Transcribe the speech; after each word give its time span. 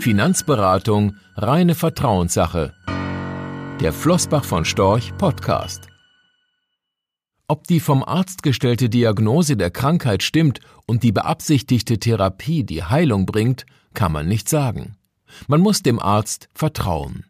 Finanzberatung 0.00 1.16
reine 1.34 1.74
Vertrauenssache. 1.74 2.72
Der 3.80 3.92
Flossbach 3.92 4.44
von 4.44 4.64
Storch 4.64 5.12
Podcast. 5.18 5.88
Ob 7.48 7.66
die 7.66 7.80
vom 7.80 8.04
Arzt 8.04 8.44
gestellte 8.44 8.88
Diagnose 8.88 9.56
der 9.56 9.72
Krankheit 9.72 10.22
stimmt 10.22 10.60
und 10.86 11.02
die 11.02 11.10
beabsichtigte 11.10 11.98
Therapie 11.98 12.62
die 12.62 12.84
Heilung 12.84 13.26
bringt, 13.26 13.66
kann 13.92 14.12
man 14.12 14.28
nicht 14.28 14.48
sagen. 14.48 14.96
Man 15.48 15.60
muss 15.60 15.82
dem 15.82 15.98
Arzt 15.98 16.48
vertrauen. 16.54 17.24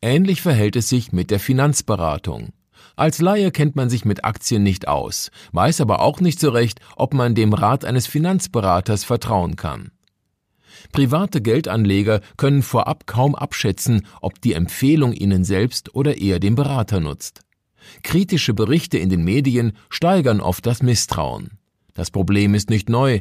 Ähnlich 0.00 0.40
verhält 0.40 0.76
es 0.76 0.88
sich 0.88 1.12
mit 1.12 1.30
der 1.30 1.40
Finanzberatung. 1.40 2.54
Als 2.96 3.20
Laie 3.20 3.50
kennt 3.50 3.76
man 3.76 3.90
sich 3.90 4.06
mit 4.06 4.24
Aktien 4.24 4.62
nicht 4.62 4.88
aus, 4.88 5.30
weiß 5.52 5.82
aber 5.82 6.00
auch 6.00 6.20
nicht 6.20 6.40
so 6.40 6.48
recht, 6.48 6.80
ob 6.96 7.12
man 7.12 7.34
dem 7.34 7.52
Rat 7.52 7.84
eines 7.84 8.06
Finanzberaters 8.06 9.04
vertrauen 9.04 9.56
kann. 9.56 9.90
Private 10.92 11.40
Geldanleger 11.40 12.20
können 12.36 12.62
vorab 12.62 13.06
kaum 13.06 13.34
abschätzen, 13.34 14.06
ob 14.20 14.40
die 14.40 14.54
Empfehlung 14.54 15.12
ihnen 15.12 15.44
selbst 15.44 15.94
oder 15.94 16.18
eher 16.18 16.40
dem 16.40 16.54
Berater 16.54 17.00
nutzt. 17.00 17.40
Kritische 18.02 18.54
Berichte 18.54 18.98
in 18.98 19.08
den 19.08 19.24
Medien 19.24 19.72
steigern 19.88 20.40
oft 20.40 20.66
das 20.66 20.82
Misstrauen. 20.82 21.58
Das 21.94 22.10
Problem 22.10 22.54
ist 22.54 22.70
nicht 22.70 22.88
neu. 22.88 23.20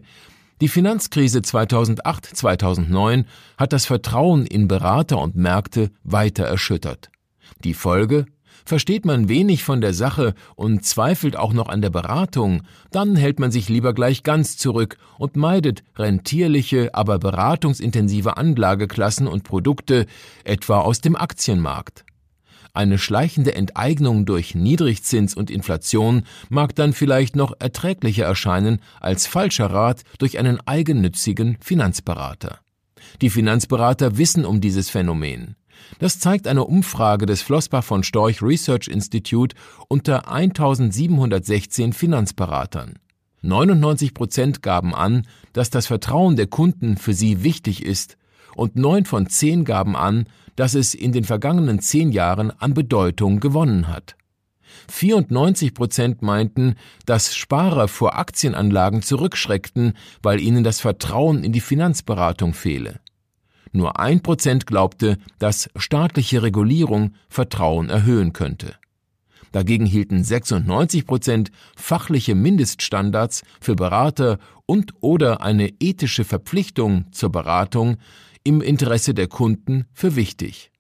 Die 0.61 0.67
Finanzkrise 0.67 1.39
2008-2009 1.39 3.25
hat 3.57 3.73
das 3.73 3.85
Vertrauen 3.85 4.45
in 4.45 4.67
Berater 4.67 5.19
und 5.19 5.35
Märkte 5.35 5.91
weiter 6.03 6.43
erschüttert. 6.43 7.09
Die 7.63 7.73
Folge 7.73 8.25
Versteht 8.65 9.05
man 9.05 9.29
wenig 9.29 9.63
von 9.63 9.81
der 9.81 9.93
Sache 9.93 10.33
und 10.55 10.85
zweifelt 10.85 11.35
auch 11.35 11.53
noch 11.53 11.69
an 11.69 11.81
der 11.81 11.89
Beratung, 11.89 12.63
dann 12.91 13.15
hält 13.15 13.39
man 13.39 13.51
sich 13.51 13.69
lieber 13.69 13.93
gleich 13.93 14.23
ganz 14.23 14.57
zurück 14.57 14.97
und 15.17 15.35
meidet 15.35 15.83
rentierliche, 15.95 16.93
aber 16.93 17.19
beratungsintensive 17.19 18.37
Anlageklassen 18.37 19.27
und 19.27 19.43
Produkte, 19.43 20.05
etwa 20.43 20.79
aus 20.79 21.01
dem 21.01 21.15
Aktienmarkt. 21.15 22.05
Eine 22.73 22.97
schleichende 22.97 23.55
Enteignung 23.55 24.25
durch 24.25 24.53
Niedrigzins 24.53 25.33
und 25.33 25.49
Inflation 25.49 26.23
mag 26.49 26.75
dann 26.75 26.93
vielleicht 26.93 27.35
noch 27.35 27.53
erträglicher 27.59 28.25
erscheinen 28.25 28.79
als 29.01 29.25
falscher 29.25 29.71
Rat 29.71 30.03
durch 30.19 30.37
einen 30.37 30.59
eigennützigen 30.65 31.57
Finanzberater. 31.61 32.59
Die 33.21 33.29
Finanzberater 33.29 34.17
wissen 34.17 34.45
um 34.45 34.61
dieses 34.61 34.89
Phänomen. 34.89 35.55
Das 35.99 36.19
zeigt 36.19 36.47
eine 36.47 36.63
Umfrage 36.63 37.25
des 37.25 37.41
Flossbach 37.41 37.83
von 37.83 38.03
Storch 38.03 38.41
Research 38.41 38.87
Institute 38.87 39.55
unter 39.87 40.31
1716 40.31 41.93
Finanzberatern. 41.93 42.99
99 43.41 44.13
Prozent 44.13 44.61
gaben 44.61 44.93
an, 44.93 45.25
dass 45.53 45.69
das 45.69 45.87
Vertrauen 45.87 46.35
der 46.35 46.47
Kunden 46.47 46.97
für 46.97 47.13
sie 47.13 47.43
wichtig 47.43 47.85
ist 47.85 48.17
und 48.55 48.75
neun 48.75 49.05
von 49.05 49.27
zehn 49.27 49.63
gaben 49.63 49.95
an, 49.95 50.25
dass 50.55 50.73
es 50.73 50.93
in 50.93 51.13
den 51.13 51.23
vergangenen 51.23 51.79
zehn 51.79 52.11
Jahren 52.11 52.51
an 52.51 52.73
Bedeutung 52.73 53.39
gewonnen 53.39 53.87
hat. 53.87 54.15
94 54.89 55.73
Prozent 55.73 56.21
meinten, 56.21 56.75
dass 57.05 57.35
Sparer 57.35 57.87
vor 57.87 58.17
Aktienanlagen 58.17 59.01
zurückschreckten, 59.01 59.93
weil 60.21 60.41
ihnen 60.41 60.63
das 60.63 60.79
Vertrauen 60.81 61.43
in 61.43 61.53
die 61.53 61.61
Finanzberatung 61.61 62.53
fehle. 62.53 62.99
Nur 63.71 63.99
ein 63.99 64.21
Prozent 64.21 64.65
glaubte, 64.65 65.17
dass 65.37 65.69
staatliche 65.75 66.41
Regulierung 66.41 67.13
Vertrauen 67.29 67.89
erhöhen 67.89 68.33
könnte. 68.33 68.75
Dagegen 69.51 69.85
hielten 69.85 70.23
96 70.23 71.05
Prozent 71.05 71.51
fachliche 71.75 72.35
Mindeststandards 72.35 73.43
für 73.59 73.75
Berater 73.75 74.37
und 74.65 74.93
oder 75.01 75.41
eine 75.41 75.69
ethische 75.79 76.23
Verpflichtung 76.23 77.05
zur 77.11 77.31
Beratung 77.31 77.97
im 78.43 78.61
Interesse 78.61 79.13
der 79.13 79.27
Kunden 79.27 79.85
für 79.93 80.15
wichtig. 80.15 80.71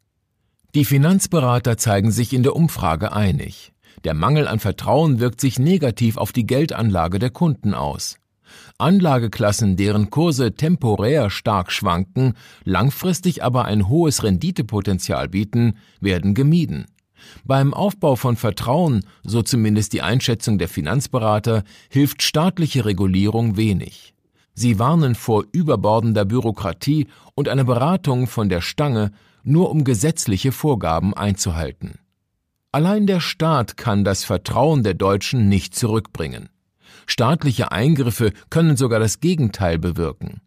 Die 0.75 0.85
Finanzberater 0.85 1.77
zeigen 1.77 2.11
sich 2.11 2.33
in 2.33 2.43
der 2.43 2.55
Umfrage 2.55 3.11
einig. 3.11 3.73
Der 4.03 4.13
Mangel 4.13 4.47
an 4.47 4.59
Vertrauen 4.59 5.19
wirkt 5.19 5.41
sich 5.41 5.57
negativ 5.57 6.17
auf 6.17 6.31
die 6.31 6.45
Geldanlage 6.45 7.17
der 7.17 7.31
Kunden 7.31 7.73
aus. 7.73 8.18
Anlageklassen, 8.79 9.75
deren 9.75 10.09
Kurse 10.09 10.53
temporär 10.53 11.29
stark 11.29 11.71
schwanken, 11.71 12.33
langfristig 12.63 13.43
aber 13.43 13.65
ein 13.65 13.89
hohes 13.89 14.23
Renditepotenzial 14.23 15.27
bieten, 15.27 15.77
werden 15.99 16.33
gemieden. 16.33 16.85
Beim 17.43 17.73
Aufbau 17.73 18.15
von 18.15 18.37
Vertrauen, 18.37 19.05
so 19.23 19.41
zumindest 19.41 19.93
die 19.93 20.01
Einschätzung 20.01 20.57
der 20.57 20.69
Finanzberater, 20.69 21.63
hilft 21.89 22.23
staatliche 22.23 22.85
Regulierung 22.85 23.57
wenig. 23.57 24.13
Sie 24.53 24.79
warnen 24.79 25.15
vor 25.15 25.45
überbordender 25.51 26.25
Bürokratie 26.25 27.07
und 27.35 27.47
einer 27.49 27.63
Beratung 27.65 28.27
von 28.27 28.49
der 28.49 28.61
Stange, 28.61 29.11
nur 29.43 29.71
um 29.71 29.83
gesetzliche 29.83 30.51
Vorgaben 30.51 31.13
einzuhalten. 31.13 31.99
Allein 32.71 33.07
der 33.07 33.19
Staat 33.19 33.77
kann 33.77 34.03
das 34.03 34.23
Vertrauen 34.23 34.83
der 34.83 34.93
Deutschen 34.93 35.49
nicht 35.49 35.75
zurückbringen. 35.75 36.49
Staatliche 37.07 37.71
Eingriffe 37.71 38.31
können 38.49 38.77
sogar 38.77 38.99
das 38.99 39.19
Gegenteil 39.19 39.77
bewirken. 39.77 40.41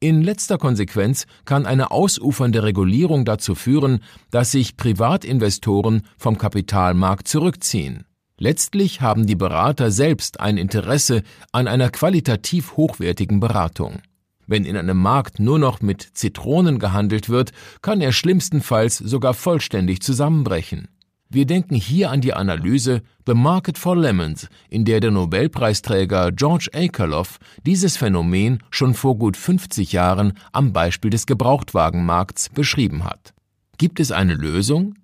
In 0.00 0.22
letzter 0.22 0.58
Konsequenz 0.58 1.26
kann 1.44 1.64
eine 1.64 1.92
ausufernde 1.92 2.64
Regulierung 2.64 3.24
dazu 3.24 3.54
führen, 3.54 4.00
dass 4.32 4.50
sich 4.50 4.76
Privatinvestoren 4.76 6.02
vom 6.18 6.38
Kapitalmarkt 6.38 7.28
zurückziehen. 7.28 8.04
Letztlich 8.36 9.00
haben 9.00 9.26
die 9.26 9.36
Berater 9.36 9.92
selbst 9.92 10.40
ein 10.40 10.56
Interesse 10.56 11.22
an 11.52 11.68
einer 11.68 11.90
qualitativ 11.90 12.76
hochwertigen 12.76 13.38
Beratung. 13.38 14.02
Wenn 14.48 14.64
in 14.64 14.76
einem 14.76 14.98
Markt 14.98 15.38
nur 15.38 15.60
noch 15.60 15.80
mit 15.80 16.02
Zitronen 16.14 16.80
gehandelt 16.80 17.28
wird, 17.28 17.52
kann 17.80 18.00
er 18.00 18.10
schlimmstenfalls 18.10 18.98
sogar 18.98 19.34
vollständig 19.34 20.02
zusammenbrechen. 20.02 20.88
Wir 21.34 21.46
denken 21.46 21.76
hier 21.76 22.10
an 22.10 22.20
die 22.20 22.34
Analyse 22.34 23.00
The 23.26 23.32
Market 23.32 23.78
for 23.78 23.96
Lemons, 23.96 24.50
in 24.68 24.84
der 24.84 25.00
der 25.00 25.10
Nobelpreisträger 25.10 26.30
George 26.30 26.68
Akerlof 26.74 27.38
dieses 27.64 27.96
Phänomen 27.96 28.62
schon 28.68 28.92
vor 28.92 29.16
gut 29.16 29.38
50 29.38 29.92
Jahren 29.92 30.34
am 30.52 30.74
Beispiel 30.74 31.10
des 31.10 31.24
Gebrauchtwagenmarkts 31.24 32.50
beschrieben 32.50 33.04
hat. 33.04 33.32
Gibt 33.78 33.98
es 33.98 34.12
eine 34.12 34.34
Lösung? 34.34 34.96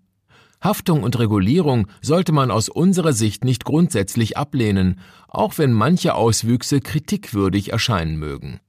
Haftung 0.63 1.03
und 1.03 1.19
Regulierung 1.19 1.87
sollte 2.03 2.33
man 2.33 2.51
aus 2.51 2.69
unserer 2.69 3.15
Sicht 3.15 3.43
nicht 3.43 3.65
grundsätzlich 3.65 4.37
ablehnen, 4.37 5.01
auch 5.29 5.57
wenn 5.57 5.73
manche 5.73 6.15
Auswüchse 6.15 6.83
kritikwürdig 6.83 7.73
erscheinen 7.73 8.19
mögen. 8.19 8.61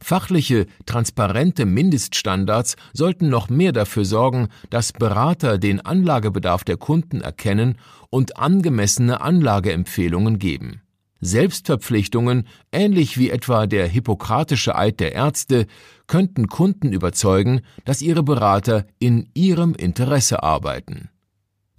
Fachliche, 0.00 0.66
transparente 0.86 1.64
Mindeststandards 1.64 2.76
sollten 2.92 3.28
noch 3.28 3.48
mehr 3.48 3.72
dafür 3.72 4.04
sorgen, 4.04 4.48
dass 4.70 4.92
Berater 4.92 5.58
den 5.58 5.80
Anlagebedarf 5.80 6.64
der 6.64 6.76
Kunden 6.76 7.20
erkennen 7.20 7.78
und 8.10 8.38
angemessene 8.38 9.20
Anlageempfehlungen 9.20 10.38
geben. 10.38 10.82
Selbstverpflichtungen, 11.20 12.48
ähnlich 12.72 13.16
wie 13.16 13.30
etwa 13.30 13.66
der 13.66 13.86
hippokratische 13.86 14.74
Eid 14.74 14.98
der 14.98 15.12
Ärzte, 15.12 15.66
könnten 16.08 16.48
Kunden 16.48 16.92
überzeugen, 16.92 17.60
dass 17.84 18.02
ihre 18.02 18.24
Berater 18.24 18.86
in 18.98 19.28
ihrem 19.32 19.74
Interesse 19.74 20.42
arbeiten. 20.42 21.10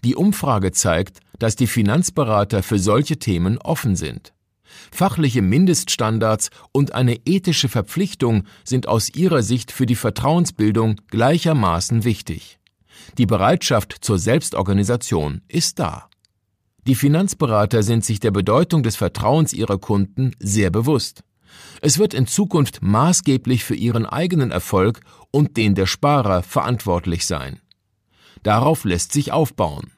Die 0.03 0.15
Umfrage 0.15 0.71
zeigt, 0.71 1.19
dass 1.39 1.55
die 1.55 1.67
Finanzberater 1.67 2.63
für 2.63 2.79
solche 2.79 3.17
Themen 3.17 3.57
offen 3.57 3.95
sind. 3.95 4.33
Fachliche 4.91 5.41
Mindeststandards 5.41 6.49
und 6.71 6.93
eine 6.93 7.15
ethische 7.25 7.69
Verpflichtung 7.69 8.43
sind 8.63 8.87
aus 8.87 9.09
ihrer 9.09 9.43
Sicht 9.43 9.71
für 9.71 9.85
die 9.85 9.95
Vertrauensbildung 9.95 11.01
gleichermaßen 11.07 12.03
wichtig. 12.03 12.59
Die 13.17 13.25
Bereitschaft 13.25 13.97
zur 14.01 14.19
Selbstorganisation 14.19 15.41
ist 15.47 15.79
da. 15.79 16.09
Die 16.85 16.95
Finanzberater 16.95 17.81
sind 17.81 18.03
sich 18.03 18.19
der 18.19 18.31
Bedeutung 18.31 18.83
des 18.83 18.95
Vertrauens 18.95 19.53
ihrer 19.53 19.77
Kunden 19.77 20.35
sehr 20.39 20.69
bewusst. 20.69 21.23
Es 21.81 21.97
wird 21.97 22.13
in 22.13 22.27
Zukunft 22.27 22.81
maßgeblich 22.81 23.63
für 23.63 23.75
ihren 23.75 24.05
eigenen 24.05 24.51
Erfolg 24.51 25.01
und 25.31 25.57
den 25.57 25.75
der 25.75 25.85
Sparer 25.85 26.43
verantwortlich 26.43 27.25
sein. 27.25 27.61
Darauf 28.41 28.83
lässt 28.83 29.13
sich 29.13 29.31
aufbauen. 29.31 29.91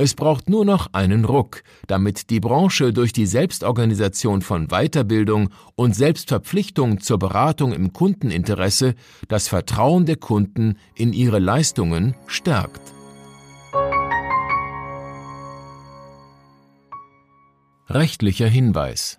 Es 0.00 0.14
braucht 0.14 0.48
nur 0.48 0.64
noch 0.64 0.90
einen 0.92 1.24
Ruck, 1.24 1.64
damit 1.88 2.30
die 2.30 2.38
Branche 2.38 2.92
durch 2.92 3.12
die 3.12 3.26
Selbstorganisation 3.26 4.42
von 4.42 4.68
Weiterbildung 4.68 5.50
und 5.74 5.96
Selbstverpflichtung 5.96 7.00
zur 7.00 7.18
Beratung 7.18 7.72
im 7.72 7.92
Kundeninteresse 7.92 8.94
das 9.26 9.48
Vertrauen 9.48 10.06
der 10.06 10.14
Kunden 10.14 10.78
in 10.94 11.12
ihre 11.12 11.40
Leistungen 11.40 12.14
stärkt. 12.28 12.80
Rechtlicher 17.88 18.46
Hinweis 18.46 19.18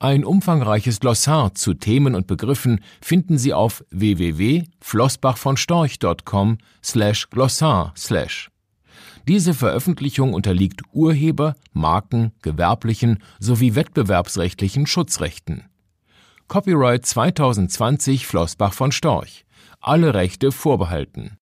ein 0.00 0.24
umfangreiches 0.24 0.98
Glossar 0.98 1.54
zu 1.54 1.74
Themen 1.74 2.14
und 2.14 2.26
Begriffen 2.26 2.80
finden 3.02 3.36
Sie 3.36 3.52
auf 3.52 3.84
www.flossbachvonstorch.com 3.90 6.56
slash 6.82 7.28
glossar 7.28 7.92
slash. 7.96 8.50
Diese 9.28 9.52
Veröffentlichung 9.52 10.32
unterliegt 10.32 10.80
Urheber-, 10.92 11.54
Marken-, 11.74 12.32
gewerblichen 12.40 13.18
sowie 13.38 13.74
wettbewerbsrechtlichen 13.74 14.86
Schutzrechten. 14.86 15.64
Copyright 16.48 17.04
2020 17.04 18.26
Flossbach 18.26 18.72
von 18.72 18.92
Storch. 18.92 19.44
Alle 19.80 20.14
Rechte 20.14 20.50
vorbehalten 20.50 21.36